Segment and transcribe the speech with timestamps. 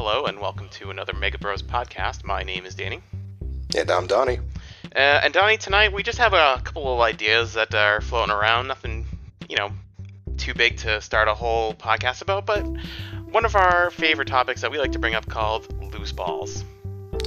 [0.00, 2.22] Hello, and welcome to another Mega Bros podcast.
[2.22, 3.00] My name is Danny.
[3.76, 4.38] And I'm Donnie.
[4.94, 8.68] Uh, and Donnie, tonight we just have a couple of ideas that are floating around.
[8.68, 9.06] Nothing,
[9.48, 9.72] you know,
[10.36, 12.64] too big to start a whole podcast about, but
[13.32, 16.62] one of our favorite topics that we like to bring up called loose balls.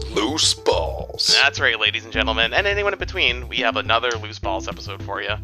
[0.09, 1.38] Loose balls.
[1.43, 3.49] That's right, ladies and gentlemen, and anyone in between.
[3.49, 5.35] We have another loose balls episode for you.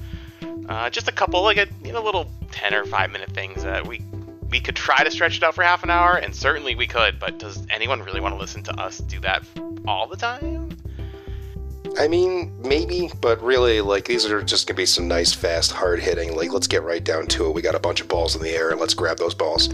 [0.70, 3.86] Uh, just a couple, like a you know, little ten or five minute things that
[3.86, 4.02] we
[4.50, 7.20] we could try to stretch it out for half an hour, and certainly we could.
[7.20, 9.44] But does anyone really want to listen to us do that
[9.88, 10.78] all the time?
[12.00, 16.00] I mean, maybe, but really, like, these are just gonna be some nice, fast, hard
[16.00, 16.36] hitting.
[16.36, 17.54] Like, let's get right down to it.
[17.54, 19.70] We got a bunch of balls in the air, and let's grab those balls.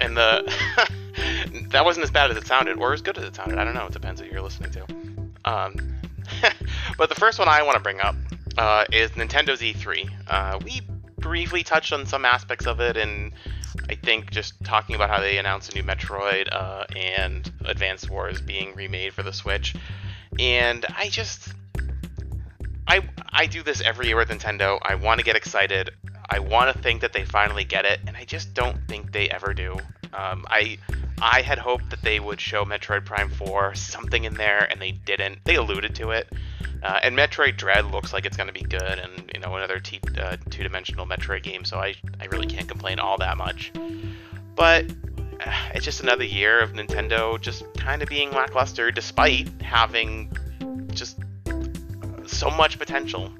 [0.00, 0.52] And the
[1.68, 3.58] that wasn't as bad as it sounded, or as good as it sounded.
[3.58, 3.86] I don't know.
[3.86, 4.86] It depends what you're listening to.
[5.44, 5.74] Um,
[6.98, 8.16] but the first one I want to bring up
[8.58, 10.10] uh, is Nintendo's E3.
[10.26, 10.82] Uh, we
[11.18, 13.32] briefly touched on some aspects of it, and
[13.88, 18.40] I think just talking about how they announced a new Metroid uh, and Advance Wars
[18.40, 19.74] being remade for the Switch.
[20.38, 21.52] And I just,
[22.86, 24.78] I I do this every year with Nintendo.
[24.82, 25.90] I want to get excited.
[26.28, 29.28] I want to think that they finally get it, and I just don't think they
[29.28, 29.76] ever do.
[30.12, 30.78] Um, I
[31.20, 34.92] I had hoped that they would show Metroid Prime 4 something in there, and they
[34.92, 35.44] didn't.
[35.44, 36.32] They alluded to it.
[36.82, 39.78] Uh, and Metroid Dread looks like it's going to be good, and you know another
[39.78, 43.72] t- uh, two-dimensional Metroid game, so I I really can't complain all that much.
[44.54, 44.90] But
[45.44, 50.32] uh, it's just another year of Nintendo just kind of being lackluster, despite having
[50.92, 51.18] just
[52.26, 53.32] so much potential.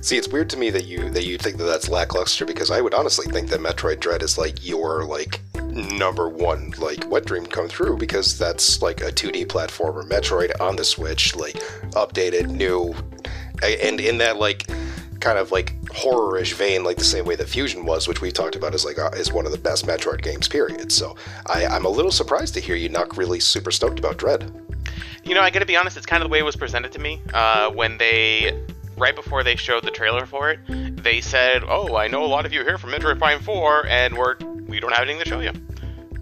[0.00, 2.80] See, it's weird to me that you that you think that that's lackluster because I
[2.80, 5.40] would honestly think that Metroid Dread is like your like
[5.74, 10.76] number one like wet dream come true because that's like a 2D platformer Metroid on
[10.76, 11.54] the Switch, like
[11.92, 12.94] updated, new,
[13.62, 14.68] and in that like
[15.20, 18.56] kind of like horror-ish vein, like the same way that Fusion was, which we talked
[18.56, 20.48] about as like uh, is one of the best Metroid games.
[20.48, 20.92] Period.
[20.92, 24.52] So I, I'm a little surprised to hear you not really super stoked about Dread.
[25.24, 26.98] You know, I gotta be honest, it's kind of the way it was presented to
[26.98, 28.62] me uh, when they
[28.96, 30.60] right before they showed the trailer for it,
[31.02, 34.16] they said, "Oh, I know a lot of you here from Metroid Prime 4, and
[34.16, 34.36] we're
[34.66, 35.52] we don't have anything to show you."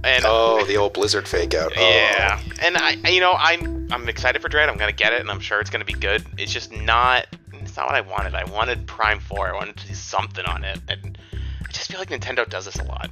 [0.05, 1.73] And oh, the old Blizzard fake out.
[1.77, 2.53] Yeah, oh.
[2.61, 4.69] and I, you know, I'm I'm excited for Dread.
[4.69, 6.25] I'm gonna get it, and I'm sure it's gonna be good.
[6.39, 7.27] It's just not.
[7.53, 8.35] It's not what I wanted.
[8.35, 9.49] I wanted Prime 4.
[9.49, 12.77] I wanted to see something on it, and I just feel like Nintendo does this
[12.77, 13.11] a lot.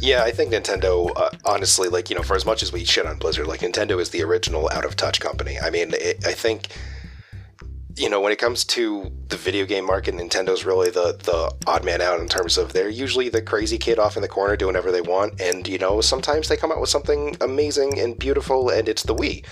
[0.00, 3.04] Yeah, I think Nintendo, uh, honestly, like you know, for as much as we shit
[3.04, 5.58] on Blizzard, like Nintendo is the original out of touch company.
[5.58, 6.68] I mean, it, I think
[7.98, 11.84] you know, when it comes to the video game market, Nintendo's really the the odd
[11.84, 14.68] man out in terms of they're usually the crazy kid off in the corner doing
[14.68, 18.70] whatever they want, and you know, sometimes they come out with something amazing and beautiful,
[18.70, 19.44] and it's the Wii,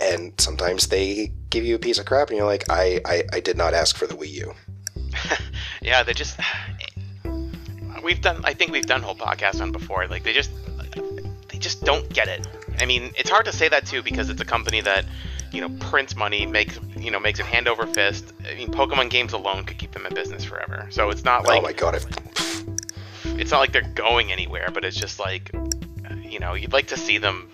[0.00, 3.40] and sometimes they give you a piece of crap, and you're like, I I, I
[3.40, 4.54] did not ask for the Wii U.
[5.82, 6.38] yeah, they just
[8.02, 8.40] we've done.
[8.44, 10.06] I think we've done whole podcasts on before.
[10.06, 10.50] Like they just
[11.48, 12.46] they just don't get it.
[12.78, 15.04] I mean, it's hard to say that too because it's a company that
[15.52, 18.32] you know prints money, makes you know makes it hand over fist.
[18.48, 20.86] I mean, Pokemon games alone could keep them in business forever.
[20.90, 22.04] So it's not like oh my god, if...
[23.38, 25.50] it's not like they're going anywhere, but it's just like
[26.22, 27.48] you know you'd like to see them.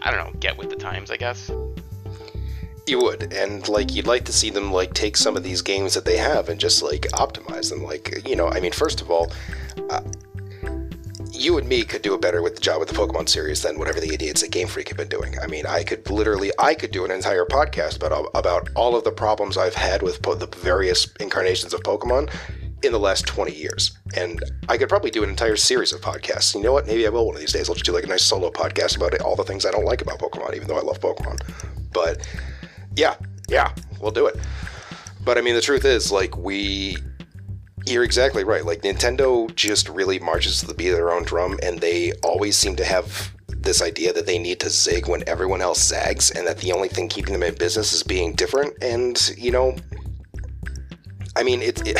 [0.00, 1.50] I don't know, get with the times, I guess.
[2.86, 5.94] You would, and like you'd like to see them like take some of these games
[5.94, 7.82] that they have and just like optimize them.
[7.82, 9.30] Like you know, I mean, first of all.
[9.90, 10.00] Uh,
[11.38, 13.78] you and me could do a better with the job with the Pokemon series than
[13.78, 15.38] whatever the idiots at Game Freak have been doing.
[15.38, 19.04] I mean, I could literally, I could do an entire podcast about about all of
[19.04, 22.32] the problems I've had with po- the various incarnations of Pokemon
[22.82, 23.96] in the last 20 years.
[24.16, 26.54] And I could probably do an entire series of podcasts.
[26.54, 26.86] You know what?
[26.86, 27.68] Maybe I will one of these days.
[27.68, 29.84] I'll just do like a nice solo podcast about it, all the things I don't
[29.84, 31.40] like about Pokemon, even though I love Pokemon.
[31.92, 32.28] But
[32.96, 33.14] yeah,
[33.48, 34.36] yeah, we'll do it.
[35.24, 36.96] But I mean, the truth is, like, we
[37.90, 38.64] you're exactly right.
[38.64, 42.56] Like Nintendo just really marches to the beat of their own drum, and they always
[42.56, 46.46] seem to have this idea that they need to zig when everyone else zags, and
[46.46, 48.74] that the only thing keeping them in business is being different.
[48.82, 49.76] And you know,
[51.36, 51.98] I mean, it's it,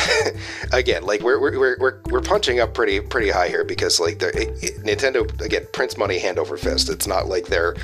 [0.73, 4.35] again like we're, we're we're we're punching up pretty pretty high here because like it,
[4.63, 6.89] it, Nintendo again prints money hand over fist.
[6.89, 7.75] It's not like they're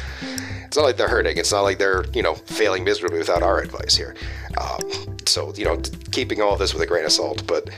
[0.74, 1.36] it's not like they're hurting.
[1.36, 4.16] It's not like they're you know failing miserably without our advice here.
[4.60, 5.80] Um, so you know,
[6.10, 7.70] keeping all this with a grain of salt, but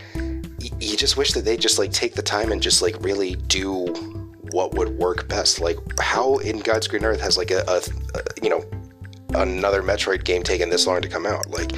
[0.81, 3.85] you just wish that they just like take the time and just like really do
[4.51, 5.61] what would work best.
[5.61, 7.83] Like how in God's green earth has like a, a,
[8.15, 8.65] a you know
[9.35, 11.51] another Metroid game taken this long to come out?
[11.51, 11.73] Like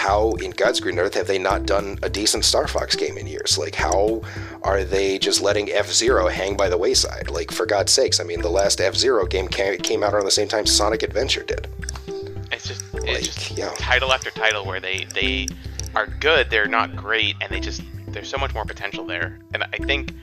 [0.00, 3.26] how in God's green earth have they not done a decent Star Fox game in
[3.26, 3.58] years?
[3.58, 4.22] Like how
[4.62, 7.28] are they just letting F Zero hang by the wayside?
[7.28, 10.30] Like for God's sakes, I mean the last F Zero game came out around the
[10.30, 11.68] same time Sonic Adventure did.
[12.50, 13.74] It's just it's like, just yeah.
[13.76, 15.48] title after title where they they
[15.94, 19.38] are good, they're not great, and they just there's so much more potential there.
[19.52, 20.14] And I think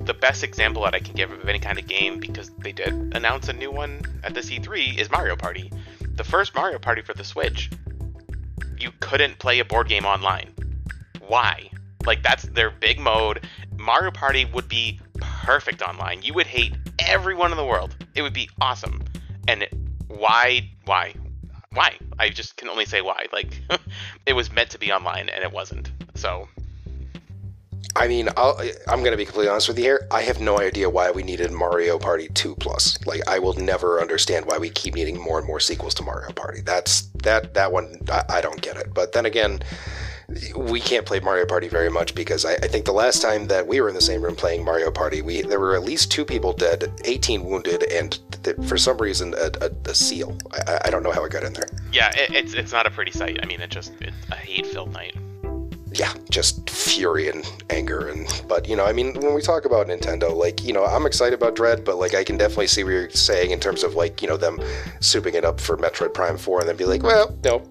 [0.00, 2.92] the best example that I can give of any kind of game, because they did
[3.14, 5.70] announce a new one at the E3, is Mario Party.
[6.16, 7.70] The first Mario Party for the Switch,
[8.78, 10.54] you couldn't play a board game online.
[11.26, 11.70] Why?
[12.06, 13.46] Like, that's their big mode.
[13.76, 16.22] Mario Party would be perfect online.
[16.22, 17.96] You would hate everyone in the world.
[18.14, 19.02] It would be awesome.
[19.48, 19.66] And
[20.08, 20.70] why?
[20.84, 21.14] Why?
[21.72, 21.96] Why?
[22.18, 23.26] I just can only say why.
[23.32, 23.60] Like,
[24.26, 25.90] it was meant to be online and it wasn't.
[26.14, 26.48] So
[27.96, 30.06] I mean, I'll, I'm going to be completely honest with you here.
[30.10, 33.04] I have no idea why we needed Mario Party 2 Plus.
[33.04, 36.32] Like, I will never understand why we keep needing more and more sequels to Mario
[36.32, 36.60] Party.
[36.60, 37.96] That's that that one.
[38.10, 38.94] I, I don't get it.
[38.94, 39.60] But then again,
[40.56, 43.66] we can't play Mario Party very much because I, I, think the last time that
[43.66, 46.24] we were in the same room playing Mario Party, we there were at least two
[46.24, 50.38] people dead, 18 wounded, and th- for some reason a, a, a seal.
[50.52, 51.68] I, I, don't know how it got in there.
[51.92, 53.40] Yeah, it, it's it's not a pretty sight.
[53.42, 53.92] I mean, it just
[54.30, 55.16] a hate-filled night
[55.92, 59.88] yeah, just fury and anger and but you know, I mean, when we talk about
[59.88, 62.90] Nintendo, like you know, I'm excited about Dread, but like I can definitely see what
[62.90, 64.58] you're saying in terms of like you know them
[65.00, 67.62] souping it up for Metroid Prime Four and then be like, well, no,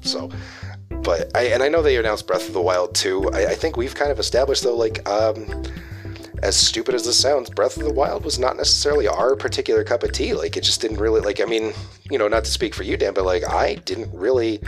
[0.00, 0.30] so.
[1.02, 3.30] But I and I know they announced Breath of the Wild too.
[3.32, 5.64] I, I think we've kind of established though, like um,
[6.42, 10.02] as stupid as this sounds, Breath of the Wild was not necessarily our particular cup
[10.04, 10.34] of tea.
[10.34, 11.40] Like it just didn't really like.
[11.40, 11.72] I mean,
[12.10, 14.60] you know, not to speak for you, Dan, but like I didn't really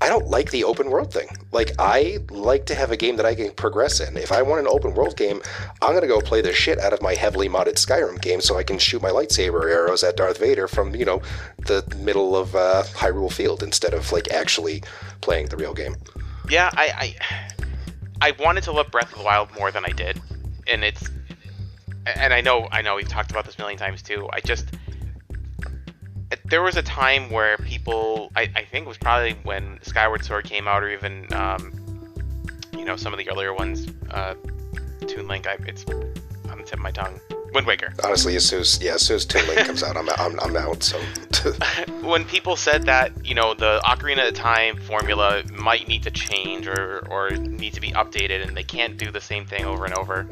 [0.00, 1.28] I don't like the open world thing.
[1.52, 4.16] Like, I like to have a game that I can progress in.
[4.16, 5.40] If I want an open world game,
[5.82, 8.56] I'm going to go play the shit out of my heavily modded Skyrim game so
[8.56, 11.22] I can shoot my lightsaber arrows at Darth Vader from, you know,
[11.58, 14.82] the middle of uh, Hyrule Field instead of, like, actually
[15.20, 15.96] playing the real game.
[16.50, 17.16] Yeah, I,
[18.20, 20.20] I, I wanted to love Breath of the Wild more than I did.
[20.66, 21.08] And it's.
[22.06, 24.28] And I know, I know we've talked about this a million times too.
[24.30, 24.66] I just
[26.44, 30.44] there was a time where people, I, I think it was probably when Skyward Sword
[30.44, 31.72] came out, or even, um,
[32.72, 34.34] you know, some of the earlier ones, uh,
[35.06, 35.46] Toon Link.
[35.46, 37.20] I, it's on the tip of my tongue.
[37.54, 37.92] Wind Waker.
[38.02, 40.56] Honestly, as soon as yeah, as soon as Toon Link comes out, I'm, I'm, I'm
[40.56, 40.82] out.
[40.82, 40.98] So
[42.02, 46.66] when people said that, you know, the Ocarina of Time formula might need to change
[46.66, 49.94] or or need to be updated, and they can't do the same thing over and
[49.94, 50.26] over.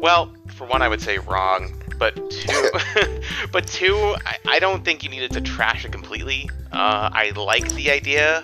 [0.00, 2.70] Well, for one, I would say wrong but two,
[3.52, 3.96] but two,
[4.26, 6.50] I, I, don't think you needed to trash it completely.
[6.70, 8.42] Uh, I like the idea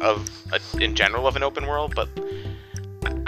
[0.00, 2.08] of a, in general of an open world, but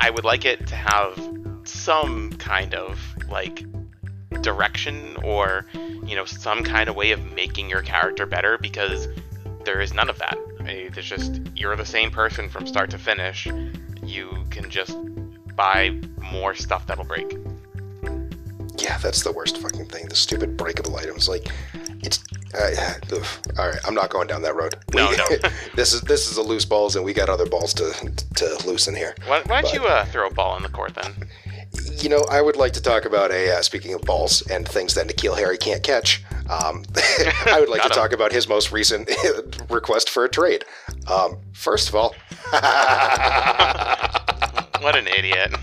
[0.00, 1.16] I would like it to have
[1.62, 3.64] some kind of like
[4.42, 5.66] direction or
[6.04, 9.06] you know some kind of way of making your character better because
[9.64, 10.36] there is none of that.
[10.58, 13.46] I mean, there's just you're the same person from start to finish.
[14.02, 14.96] You can just
[15.54, 17.36] buy more stuff that'll break
[18.80, 20.08] yeah, that's the worst fucking thing.
[20.08, 21.28] The stupid breakable items.
[21.28, 21.48] Like,
[22.00, 22.24] it's.
[22.54, 22.94] Uh,
[23.58, 24.76] all right, I'm not going down that road.
[24.94, 25.26] No, we, no.
[25.74, 27.92] this is this is a loose balls, and we got other balls to
[28.36, 29.14] to loosen here.
[29.26, 31.28] Why, why don't but, you uh, throw a ball in the court then?
[31.98, 34.94] You know, I would like to talk about a uh, speaking of balls and things
[34.94, 36.24] that N'Keal Harry can't catch.
[36.48, 36.84] Um,
[37.46, 37.92] I would like to him.
[37.94, 39.10] talk about his most recent
[39.68, 40.64] request for a trade.
[41.06, 42.14] Um, first of all,
[44.80, 45.54] what an idiot!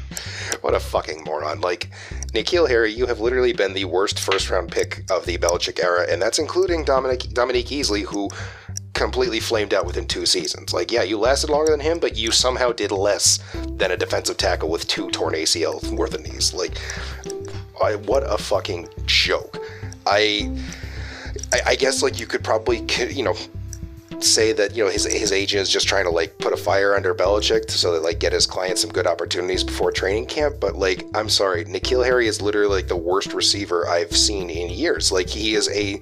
[0.61, 1.61] What a fucking moron!
[1.61, 1.89] Like
[2.35, 6.05] N'Keal Harry, you have literally been the worst first round pick of the Belichick era,
[6.09, 8.29] and that's including Dominic Dominique Easley, who
[8.93, 10.73] completely flamed out within two seasons.
[10.73, 14.37] Like, yeah, you lasted longer than him, but you somehow did less than a defensive
[14.37, 16.53] tackle with two torn ACL worth of knees.
[16.53, 16.77] Like,
[17.81, 19.57] I, what a fucking joke.
[20.05, 20.51] I,
[21.65, 23.35] I guess like you could probably you know
[24.21, 26.95] say that you know his his agent is just trying to like put a fire
[26.95, 30.55] under Belichick so that like get his client some good opportunities before training camp.
[30.59, 34.69] But like, I'm sorry, N'Keal Harry is literally like the worst receiver I've seen in
[34.69, 35.11] years.
[35.11, 36.01] Like he is a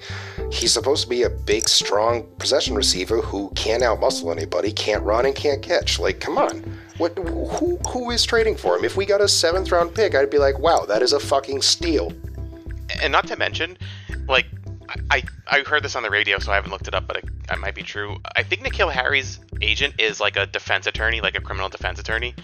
[0.51, 5.25] he's supposed to be a big, strong possession receiver who can't outmuscle anybody, can't run
[5.25, 5.99] and can't catch.
[5.99, 6.63] Like, come on.
[6.97, 8.85] What who who is trading for him?
[8.85, 11.61] If we got a seventh round pick, I'd be like, wow, that is a fucking
[11.61, 12.13] steal.
[13.01, 13.77] And not to mention,
[14.27, 14.45] like
[15.09, 17.25] I, I heard this on the radio, so I haven't looked it up, but it,
[17.51, 18.17] it might be true.
[18.35, 22.35] I think N'Keal Harry's agent is like a defense attorney, like a criminal defense attorney.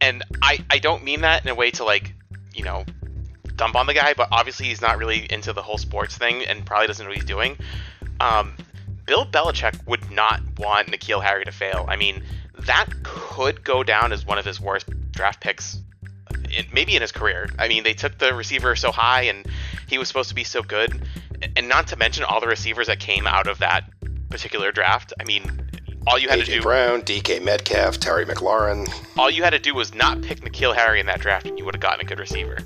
[0.00, 2.14] And I, I don't mean that in a way to like,
[2.54, 2.84] you know,
[3.56, 6.64] dump on the guy, but obviously he's not really into the whole sports thing and
[6.64, 7.56] probably doesn't know what he's doing.
[8.20, 8.56] Um,
[9.06, 11.84] Bill Belichick would not want N'Keal Harry to fail.
[11.88, 12.22] I mean,
[12.60, 15.78] that could go down as one of his worst draft picks,
[16.72, 17.50] maybe in his career.
[17.58, 19.46] I mean, they took the receiver so high and
[19.88, 21.02] he was supposed to be so good
[21.56, 23.84] and not to mention all the receivers that came out of that
[24.28, 25.12] particular draft.
[25.20, 25.44] I mean,
[26.06, 28.88] all you had AJ to do Brown, DK Metcalf, Terry McLaurin.
[29.18, 31.64] All you had to do was not pick N'Keal Harry in that draft, and you
[31.64, 32.58] would have gotten a good receiver.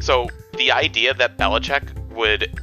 [0.00, 2.58] So the idea that Belichick would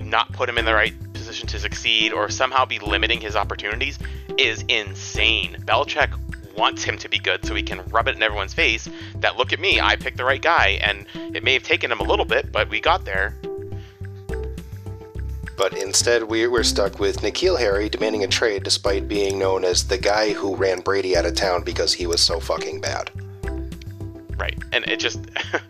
[0.00, 3.98] not put him in the right position to succeed or somehow be limiting his opportunities
[4.38, 5.56] is insane.
[5.60, 6.12] Belichick
[6.56, 9.52] wants him to be good so he can rub it in everyone's face that look
[9.52, 12.24] at me, I picked the right guy, and it may have taken him a little
[12.24, 13.34] bit, but we got there.
[15.60, 19.86] But instead, we- we're stuck with N'Keal Harry demanding a trade despite being known as
[19.86, 23.10] the guy who ran Brady out of town because he was so fucking bad.
[24.38, 24.56] Right.
[24.72, 25.20] And it just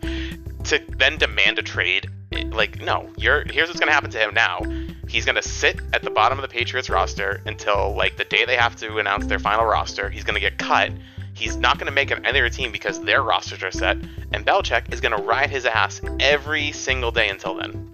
[0.63, 2.09] to then demand a trade,
[2.53, 4.61] like no, you're here's what's gonna happen to him now.
[5.09, 8.55] He's gonna sit at the bottom of the Patriots roster until like the day they
[8.55, 10.09] have to announce their final roster.
[10.09, 10.93] He's gonna get cut.
[11.33, 13.97] He's not gonna make any other team because their rosters are set.
[14.31, 17.93] And Belichick is gonna ride his ass every single day until then.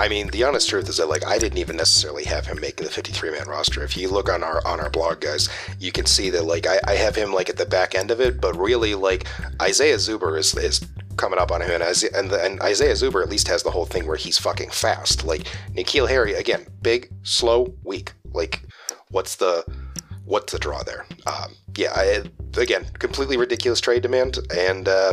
[0.00, 2.76] I mean, the honest truth is that like I didn't even necessarily have him make
[2.76, 3.82] the 53 man roster.
[3.84, 6.80] If you look on our on our blog, guys, you can see that like I,
[6.84, 9.26] I have him like at the back end of it, but really like
[9.60, 10.80] Isaiah Zuber is is
[11.18, 13.70] coming up on him, and Isaiah, and, the, and Isaiah Zuber at least has the
[13.70, 15.26] whole thing where he's fucking fast.
[15.26, 15.42] Like
[15.74, 18.14] N'Keal Harry again, big, slow, weak.
[18.32, 18.62] Like
[19.10, 19.66] what's the
[20.24, 21.04] what's the draw there?
[21.26, 22.22] Um, yeah, I,
[22.58, 25.12] again, completely ridiculous trade demand, and uh,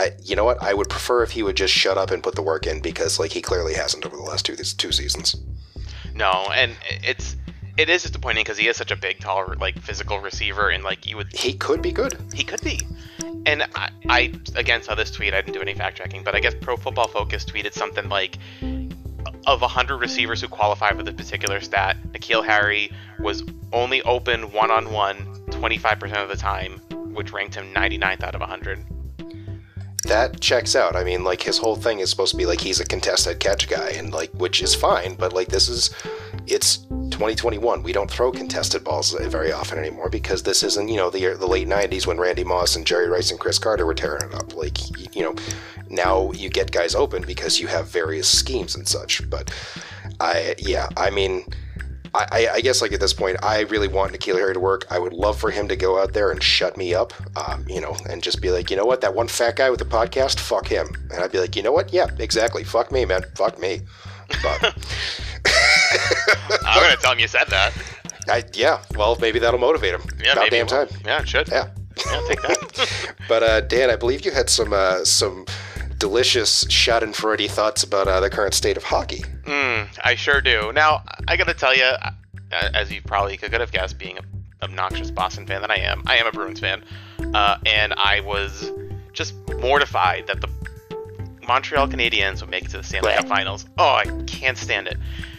[0.00, 0.62] I, you know what?
[0.62, 3.18] I would prefer if he would just shut up and put the work in because,
[3.18, 5.36] like, he clearly hasn't over the last two two seasons.
[6.14, 7.36] No, and it's
[7.76, 11.06] it is disappointing because he is such a big, tall, like physical receiver, and like
[11.06, 12.16] you would He could be good.
[12.32, 12.80] He could be.
[13.46, 15.34] And I, I again saw this tweet.
[15.34, 18.38] I didn't do any fact checking, but I guess Pro Football Focus tweeted something like,
[19.46, 23.42] of 100 receivers who qualify for this particular stat, N'Keal Harry was
[23.72, 25.16] only open one on one
[25.50, 26.78] 25% of the time,
[27.14, 28.84] which ranked him 99th out of 100.
[30.10, 30.96] That checks out.
[30.96, 33.68] I mean, like, his whole thing is supposed to be like he's a contested catch
[33.68, 35.90] guy, and like, which is fine, but like, this is,
[36.48, 37.84] it's 2021.
[37.84, 41.46] We don't throw contested balls very often anymore because this isn't, you know, the the
[41.46, 44.56] late 90s when Randy Moss and Jerry Rice and Cris Carter were tearing it up.
[44.56, 44.78] Like,
[45.14, 45.36] you know,
[45.88, 49.30] now you get guys open because you have various schemes and such.
[49.30, 49.54] But
[50.18, 51.44] I, yeah, I mean.
[52.12, 54.86] I, I- guess like at this point, I really want N'Keal Harry to work.
[54.90, 57.80] I would love for him to go out there and shut me up, um, you
[57.80, 60.40] know, and just be like, you know what, that one fat guy with the podcast,
[60.40, 60.88] fuck him.
[61.12, 63.80] And I'd be like, you know what, yeah, exactly, fuck me, man, fuck me.
[64.42, 64.74] But
[66.64, 67.72] I'm gonna tell him you said that.
[68.28, 70.02] I, yeah, well, maybe that'll motivate him.
[70.22, 70.56] Yeah, About maybe.
[70.56, 70.88] damn time.
[71.04, 71.48] Yeah, it should.
[71.48, 71.68] Yeah.
[72.06, 73.14] Yeah, take that.
[73.28, 75.46] But uh, Dan, I believe you had some uh, some
[76.00, 79.22] delicious Schadenfreude thoughts about uh, the current state of hockey.
[79.44, 80.72] Mm, I sure do.
[80.72, 81.88] Now, I gotta tell you,
[82.50, 84.24] as you probably could have guessed, being an
[84.62, 86.82] obnoxious Boston fan that I am, I am a Bruins fan,
[87.34, 88.72] uh, and I was
[89.12, 90.48] just mortified that the
[91.46, 93.66] Montreal Canadiens would make it to the Stanley Cup Finals.
[93.78, 94.96] Oh, I can't stand it.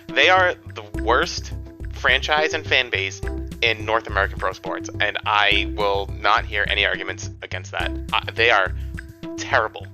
[0.08, 1.54] They are the worst
[1.94, 3.20] franchise and fan base
[3.62, 7.92] in North American pro sports, and I will not hear any arguments against that.
[8.14, 8.74] Uh, they are
[9.38, 9.88] terrible.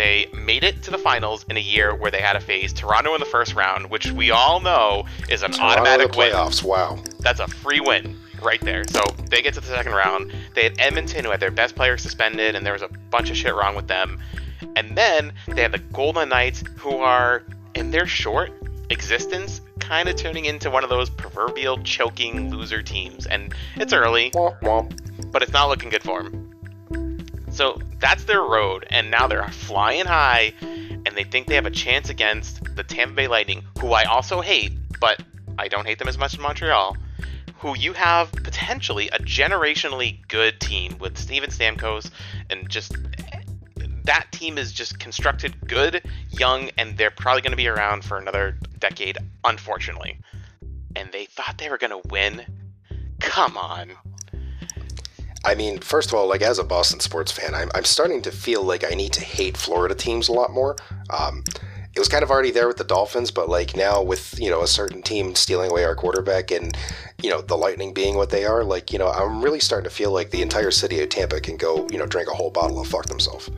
[0.00, 3.12] They made it to the finals in a year where they had to face Toronto
[3.12, 6.32] in the first round, which we all know is an Toronto automatic the win.
[6.64, 6.98] Wow.
[7.18, 8.82] That's a free win right there.
[8.88, 10.32] So they get to the second round.
[10.54, 13.36] They had Edmonton, who had their best player suspended, and there was a bunch of
[13.36, 14.18] shit wrong with them.
[14.74, 17.42] And then they have the Golden Knights, who are
[17.74, 18.52] in their short
[18.88, 23.26] existence, kind of turning into one of those proverbial choking loser teams.
[23.26, 25.30] And it's early, Womp womp.
[25.30, 26.39] but it's not looking good for them.
[27.60, 31.70] So that's their road, and now they're flying high, and they think they have a
[31.70, 35.22] chance against the Tampa Bay Lightning, who I also hate, but
[35.58, 36.96] I don't hate them as much as Montreal.
[37.58, 42.10] Who you have potentially a generationally good team with Steven Stamkos,
[42.48, 42.96] and just
[44.04, 48.16] that team is just constructed good, young, and they're probably going to be around for
[48.16, 50.18] another decade, unfortunately.
[50.96, 52.42] And they thought they were going to win.
[53.20, 53.90] Come on.
[55.44, 58.30] I mean, first of all, like as a Boston sports fan, I'm, I'm starting to
[58.30, 60.76] feel like I need to hate Florida teams a lot more.
[61.08, 61.44] Um,
[61.94, 64.62] it was kind of already there with the Dolphins, but like now with you know
[64.62, 66.76] a certain team stealing away our quarterback and
[67.20, 69.94] you know the Lightning being what they are, like you know I'm really starting to
[69.94, 72.80] feel like the entire city of Tampa can go you know drink a whole bottle
[72.80, 73.50] of fuck themselves.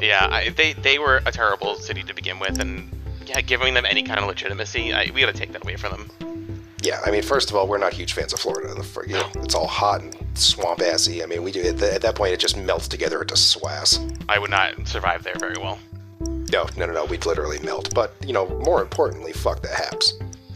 [0.00, 2.90] Yeah, I, they they were a terrible city to begin with, and
[3.26, 5.92] yeah, giving them any kind of legitimacy, I, we got to take that away from
[5.92, 6.66] them.
[6.82, 8.72] Yeah, I mean, first of all, we're not huge fans of Florida.
[8.72, 11.22] The, you know, it's all hot and swamp assy.
[11.22, 13.98] I mean, we do at, the, at that point it just melts together into swass.
[14.28, 15.78] I would not survive there very well.
[16.20, 17.94] No, no, no, no, we'd literally melt.
[17.94, 20.12] But you know, more importantly, fuck the Habs.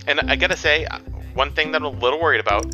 [0.06, 0.98] And I gotta say, uh,
[1.34, 2.66] one thing that I'm a little worried about,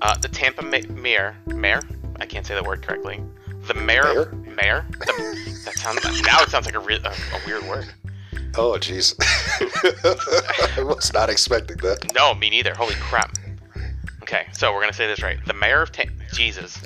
[0.00, 1.82] uh, the Tampa ma- mayor, mayor,
[2.20, 3.20] I can't say the word correctly.
[3.66, 4.32] The mayor, Mayor?
[4.56, 4.86] mayor.
[4.98, 7.86] The, that sounds now it sounds like a, re- a, a weird word.
[8.56, 9.14] Oh, jeez.
[10.78, 12.12] I was not expecting that.
[12.14, 12.74] No, me neither.
[12.74, 13.36] Holy crap.
[14.22, 15.38] Okay, so we're gonna say this right.
[15.46, 16.76] The mayor of Tam- Jesus.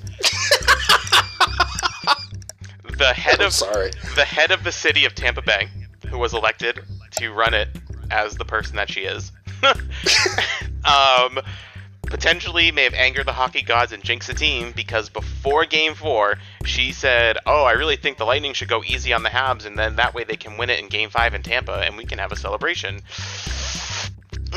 [2.98, 3.90] the head I'm of sorry.
[4.14, 5.68] the head of the city of Tampa Bay,
[6.08, 6.80] who was elected
[7.18, 7.68] to run it
[8.10, 9.32] as the person that she is,
[10.84, 11.38] um,
[12.06, 16.36] potentially may have angered the hockey gods and jinxed the team because before game four,
[16.64, 19.78] she said, Oh, I really think the Lightning should go easy on the Habs, and
[19.78, 22.18] then that way they can win it in game five in Tampa, and we can
[22.18, 23.02] have a celebration.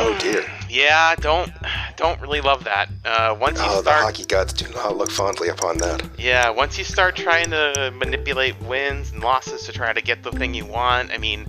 [0.02, 0.44] Oh dear.
[0.70, 1.52] Yeah, don't
[1.98, 2.90] don't really love that.
[3.04, 6.04] Uh, once you Oh, the start, hockey gods do not look fondly upon that.
[6.18, 10.32] yeah, once you start trying to manipulate wins and losses to try to get the
[10.32, 11.48] thing you want, I mean,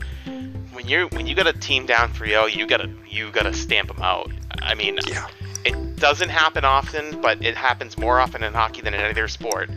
[0.73, 4.03] when you when you got a team down 3-0, you gotta you gotta stamp them
[4.03, 4.31] out.
[4.63, 5.29] I mean, Yeah.
[5.65, 9.29] it doesn't happen often, but it happens more often in hockey than in any other
[9.29, 9.71] sport.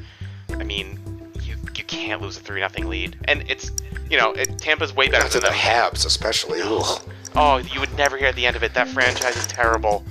[0.49, 0.99] I mean,
[1.43, 3.71] you you can't lose a three nothing lead, and it's
[4.09, 5.55] you know it, Tampa's way better After than the.
[5.57, 6.61] Habs, especially.
[7.35, 8.73] Oh, you would never hear the end of it.
[8.73, 10.03] That franchise is terrible.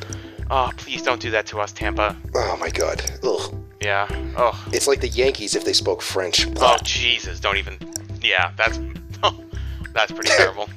[0.50, 2.17] Oh, please don't do that to us, Tampa.
[2.35, 3.02] Oh my god.
[3.23, 3.55] Ugh.
[3.81, 4.07] Yeah.
[4.37, 4.61] Oh.
[4.73, 6.47] It's like the Yankees if they spoke French.
[6.57, 7.41] Oh Jesus!
[7.41, 7.79] Don't even.
[8.21, 8.79] Yeah, that's.
[9.93, 10.69] that's pretty terrible.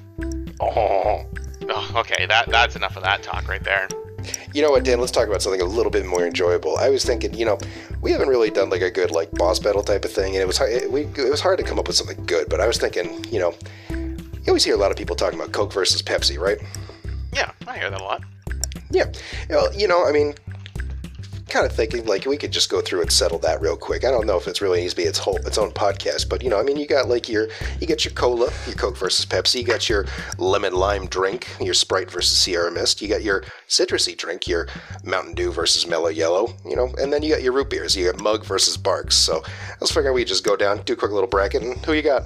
[0.59, 1.25] Oh.
[1.67, 3.87] Oh, okay, that that's enough of that talk right there.
[4.53, 4.99] You know what, Dan?
[4.99, 6.77] Let's talk about something a little bit more enjoyable.
[6.77, 7.57] I was thinking, you know,
[8.01, 10.45] we haven't really done like a good like boss battle type of thing, and it
[10.45, 12.49] was it, we, it was hard to come up with something good.
[12.49, 13.55] But I was thinking, you know,
[14.45, 16.59] you always hear a lot of people talking about Coke versus Pepsi, right?
[17.33, 18.23] Yeah, I hear that a lot.
[18.91, 19.11] Yeah.
[19.49, 20.35] Well, you know, I mean,
[21.49, 24.03] kind of thinking like we could just go through and settle that real quick.
[24.03, 26.43] I don't know if it's really needs to be its whole its own podcast, but
[26.43, 27.47] you know, I mean, you got like your
[27.81, 30.05] you got your cola, your Coke versus Pepsi, you got your
[30.37, 34.67] lemon lime drink, your Sprite versus Sierra Mist, you got your citrusy drink, your
[35.03, 38.11] Mountain Dew versus Mellow Yellow, you know, and then you got your root beers, you
[38.11, 39.15] got Mug versus Barq's.
[39.15, 41.93] So I was figuring we just go down, do a quick little bracket, and who
[41.93, 42.23] you got?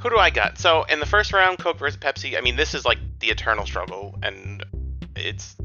[0.00, 0.58] Who do I got?
[0.58, 2.36] So in the first round, Coke versus Pepsi.
[2.36, 4.64] I mean, this is like the eternal struggle, and
[5.14, 5.56] it's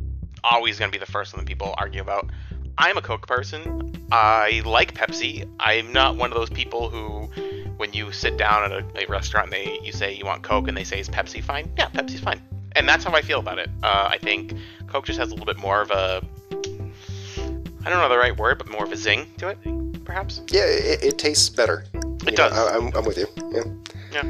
[0.44, 2.30] always going to be the first one that people argue about.
[2.78, 4.08] I'm a Coke person.
[4.12, 5.50] I like Pepsi.
[5.60, 7.32] I'm not one of those people who,
[7.78, 10.76] when you sit down at a, a restaurant, they you say you want Coke and
[10.76, 11.72] they say is Pepsi fine?
[11.78, 12.42] Yeah, Pepsi's fine,
[12.74, 13.70] and that's how I feel about it.
[13.84, 14.54] Uh, I think
[14.88, 18.58] Coke just has a little bit more of a, I don't know the right word,
[18.58, 20.42] but more of a zing to it, perhaps.
[20.50, 21.86] Yeah, it, it tastes better.
[22.28, 22.54] It You does.
[22.54, 23.28] I, I'm, I'm with you.
[23.52, 23.64] Yeah.
[24.12, 24.24] Yeah.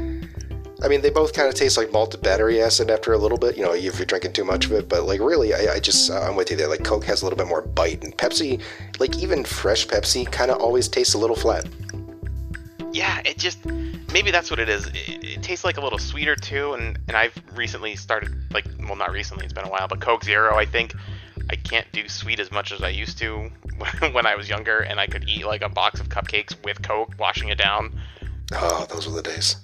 [0.82, 3.56] I mean, they both kind of taste like malted battery acid after a little bit,
[3.56, 4.88] you know, if you're drinking too much of it.
[4.88, 6.68] But, like, really, I, I just, I'm with you there.
[6.68, 8.04] Like, Coke has a little bit more bite.
[8.04, 8.60] And Pepsi,
[9.00, 11.66] like, even fresh Pepsi kind of always tastes a little flat.
[12.92, 13.64] yeah, it just
[14.12, 14.86] maybe that's what it is.
[14.86, 18.96] It, it tastes like a little sweeter too, and and I've recently started like well
[18.96, 20.56] not recently, it's been a while, but Coke Zero.
[20.56, 20.94] I think
[21.50, 23.50] I can't do sweet as much as I used to
[24.12, 27.14] when I was younger, and I could eat like a box of cupcakes with Coke,
[27.18, 27.98] washing it down.
[28.52, 29.56] Oh, those were the days.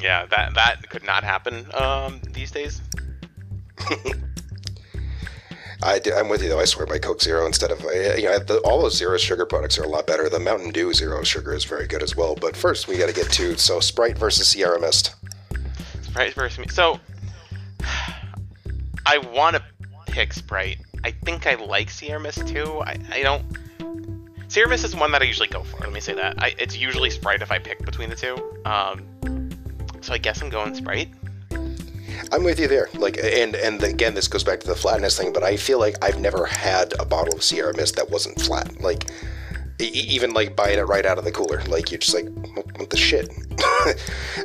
[0.00, 2.80] Yeah, that that could not happen um, these days.
[5.82, 6.60] I I'm with you, though.
[6.60, 9.44] I swear by Coke Zero instead of, uh, you know, the, all those zero sugar
[9.44, 10.28] products are a lot better.
[10.28, 12.36] The Mountain Dew Zero Sugar is very good as well.
[12.36, 15.14] But first, we got to get to, so Sprite versus Sierra Mist.
[16.02, 16.66] Sprite versus me.
[16.68, 17.00] So
[19.06, 19.62] I want to
[20.06, 20.78] pick Sprite.
[21.04, 22.80] I think I like Sierra Mist too.
[22.80, 23.44] I, I don't.
[24.48, 25.78] Sierra Mist is one that I usually go for.
[25.78, 26.42] Let me say that.
[26.42, 28.36] I, it's usually Sprite if I pick between the two.
[28.64, 29.50] Um,
[30.00, 31.08] so I guess I'm going Sprite.
[32.30, 32.88] I'm with you there.
[32.94, 35.32] Like, and and again, this goes back to the flatness thing.
[35.32, 38.80] But I feel like I've never had a bottle of Sierra Mist that wasn't flat.
[38.80, 39.10] Like,
[39.88, 41.62] even like buying it right out of the cooler.
[41.64, 43.32] Like, you're just like, what, the shit?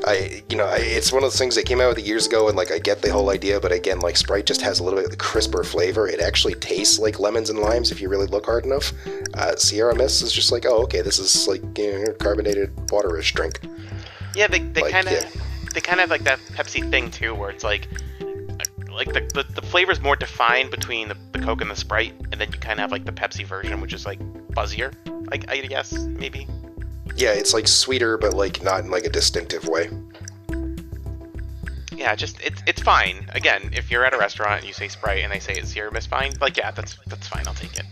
[0.05, 2.27] I, you know, I, it's one of those things that came out with it years
[2.27, 4.83] ago, and like I get the whole idea, but again, like Sprite just has a
[4.83, 6.07] little bit of the crisper flavor.
[6.07, 8.93] It actually tastes like lemons and limes if you really look hard enough.
[9.33, 13.33] Uh, Sierra Mist is just like, oh, okay, this is like you know, carbonated waterish
[13.33, 13.59] drink.
[14.35, 15.29] Yeah, they, they Like, kind of yeah.
[15.73, 17.87] they kind of have like that Pepsi thing too, where it's like
[18.89, 22.41] like the the, the flavor's more defined between the, the Coke and the Sprite, and
[22.41, 24.19] then you kind of have like the Pepsi version, which is like
[24.53, 24.93] buzzier.
[25.29, 26.47] Like I guess maybe.
[27.15, 29.89] Yeah, it's like sweeter, but like not in like a distinctive way.
[31.91, 33.27] Yeah, just it's it's fine.
[33.33, 35.91] Again, if you're at a restaurant and you say Sprite and they say it's Sierra
[35.91, 37.47] Mist fine, like yeah, that's that's fine.
[37.47, 37.85] I'll take it.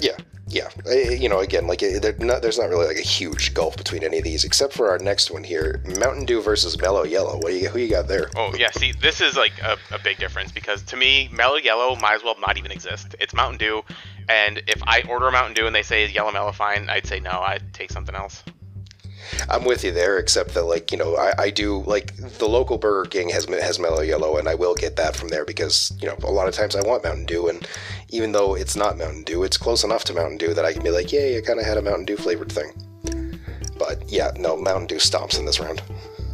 [0.00, 0.16] Yeah,
[0.48, 0.68] yeah.
[0.86, 1.82] You know, again, like
[2.18, 4.98] not, there's not really like a huge gulf between any of these, except for our
[4.98, 7.36] next one here: Mountain Dew versus Mellow Yellow.
[7.36, 8.30] What do you who you got there?
[8.36, 11.96] Oh yeah, see, this is like a, a big difference because to me, Mellow Yellow
[11.96, 13.14] might as well not even exist.
[13.20, 13.82] It's Mountain Dew,
[14.28, 17.20] and if I order Mountain Dew and they say is Yellow Mellow fine, I'd say
[17.20, 17.30] no.
[17.30, 18.42] I'd take something else.
[19.48, 22.78] I'm with you there, except that like you know, I, I do like the local
[22.78, 26.08] Burger King has has Mellow Yellow, and I will get that from there because you
[26.08, 27.66] know a lot of times I want Mountain Dew, and
[28.10, 30.82] even though it's not Mountain Dew, it's close enough to Mountain Dew that I can
[30.82, 32.72] be like, yay, I kind of had a Mountain Dew flavored thing.
[33.78, 35.82] But yeah, no, Mountain Dew stomps in this round.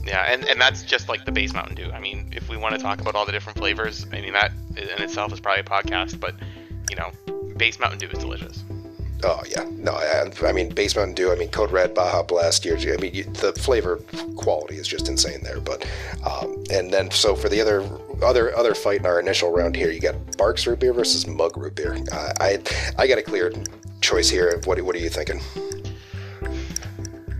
[0.06, 1.90] Yeah, and, and that's just like the base Mountain Dew.
[1.90, 4.52] I mean, if we want to talk about all the different flavors, I mean that
[4.76, 6.20] in itself is probably a podcast.
[6.20, 6.34] But
[6.90, 7.10] you know,
[7.56, 8.64] base Mountain Dew is delicious.
[9.26, 11.32] Oh yeah, no, I, I mean Base Mountain Dew.
[11.32, 12.64] I mean Code Red, Baja Blast.
[12.64, 12.84] Years.
[12.86, 13.96] I mean you, the flavor
[14.36, 15.60] quality is just insane there.
[15.60, 15.88] But
[16.26, 17.88] um, and then so for the other
[18.22, 21.56] other other fight in our initial round here, you got Barq's root beer versus Mug
[21.56, 21.96] root beer.
[22.12, 22.58] Uh, I
[22.98, 23.52] I got a clear
[24.02, 24.60] choice here.
[24.64, 25.40] What what are you thinking?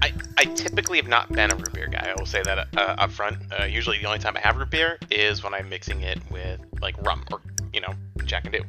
[0.03, 2.11] I, I typically have not been a root beer guy.
[2.11, 3.39] I will say that uh, up front.
[3.59, 6.61] Uh, usually, the only time I have root beer is when I'm mixing it with
[6.81, 7.41] like rum or
[7.73, 7.95] you know
[8.25, 8.65] Jack and Dew.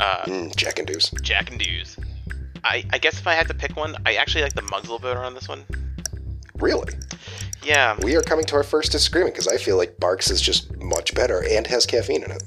[0.00, 1.10] Uh, Mm, Jack and Dews.
[1.22, 1.96] Jack and Dews.
[2.64, 4.92] I, I guess if I had to pick one, I actually like the mugs a
[4.92, 5.64] little bit on this one.
[6.54, 6.94] Really?
[7.64, 10.76] Yeah, We are coming to our first disagreement because I feel like Barq's is just
[10.78, 12.42] much better and has caffeine in it.